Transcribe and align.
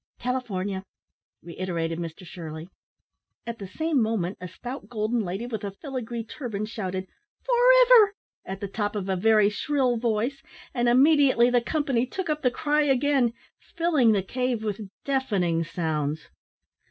"California," 0.17 0.81
reiterated 1.43 1.99
Mr 1.99 2.25
Shirley. 2.25 2.67
At 3.45 3.59
the 3.59 3.67
same 3.67 4.01
moment 4.01 4.39
a 4.41 4.47
stout 4.47 4.89
golden 4.89 5.19
lady 5.23 5.45
with 5.45 5.63
a 5.63 5.69
filigree 5.73 6.23
turban 6.23 6.65
shouted, 6.65 7.05
"for 7.43 7.53
ever!" 7.85 8.15
at 8.43 8.61
the 8.61 8.67
top 8.67 8.95
of 8.95 9.07
a 9.09 9.15
very 9.15 9.47
shrill 9.51 9.97
voice, 9.97 10.41
and 10.73 10.89
immediately 10.89 11.51
the 11.51 11.61
company 11.61 12.07
took 12.07 12.31
up 12.31 12.41
the 12.41 12.49
cry 12.49 12.81
again, 12.81 13.33
filling 13.75 14.11
the 14.11 14.23
cave 14.23 14.63
with 14.63 14.89
deafening 15.05 15.63
sounds. 15.63 16.29